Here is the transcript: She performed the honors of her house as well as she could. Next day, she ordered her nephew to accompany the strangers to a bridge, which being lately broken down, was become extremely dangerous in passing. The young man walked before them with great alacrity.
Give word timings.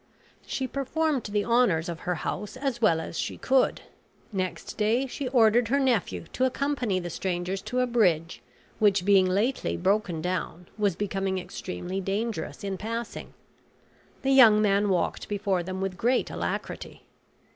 She 0.47 0.65
performed 0.65 1.25
the 1.25 1.43
honors 1.43 1.87
of 1.87 1.99
her 2.09 2.15
house 2.15 2.57
as 2.57 2.81
well 2.81 2.99
as 2.99 3.19
she 3.19 3.37
could. 3.37 3.81
Next 4.33 4.75
day, 4.75 5.05
she 5.05 5.27
ordered 5.27 5.67
her 5.67 5.79
nephew 5.79 6.25
to 6.33 6.45
accompany 6.45 6.99
the 6.99 7.11
strangers 7.11 7.61
to 7.61 7.81
a 7.81 7.85
bridge, 7.85 8.41
which 8.79 9.05
being 9.05 9.27
lately 9.27 9.77
broken 9.77 10.19
down, 10.19 10.67
was 10.75 10.95
become 10.95 11.27
extremely 11.37 12.01
dangerous 12.01 12.63
in 12.63 12.79
passing. 12.79 13.35
The 14.23 14.31
young 14.31 14.59
man 14.59 14.89
walked 14.89 15.29
before 15.29 15.61
them 15.61 15.81
with 15.81 15.97
great 15.99 16.31
alacrity. 16.31 17.03